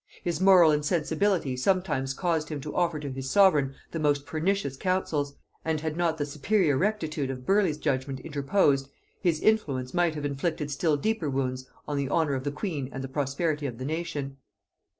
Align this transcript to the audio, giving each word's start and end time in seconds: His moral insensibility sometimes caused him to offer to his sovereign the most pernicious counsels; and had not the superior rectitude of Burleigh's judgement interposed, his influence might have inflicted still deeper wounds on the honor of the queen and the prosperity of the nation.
His 0.23 0.41
moral 0.41 0.71
insensibility 0.71 1.55
sometimes 1.55 2.15
caused 2.15 2.49
him 2.49 2.59
to 2.61 2.75
offer 2.75 2.99
to 2.99 3.11
his 3.11 3.29
sovereign 3.29 3.75
the 3.91 3.99
most 3.99 4.25
pernicious 4.25 4.75
counsels; 4.75 5.35
and 5.63 5.79
had 5.81 5.95
not 5.95 6.17
the 6.17 6.25
superior 6.25 6.75
rectitude 6.75 7.29
of 7.29 7.45
Burleigh's 7.45 7.77
judgement 7.77 8.19
interposed, 8.21 8.89
his 9.21 9.39
influence 9.41 9.93
might 9.93 10.15
have 10.15 10.25
inflicted 10.25 10.71
still 10.71 10.97
deeper 10.97 11.29
wounds 11.29 11.67
on 11.87 11.97
the 11.97 12.09
honor 12.09 12.33
of 12.33 12.43
the 12.45 12.51
queen 12.51 12.89
and 12.91 13.03
the 13.03 13.07
prosperity 13.07 13.67
of 13.67 13.77
the 13.77 13.85
nation. 13.85 14.37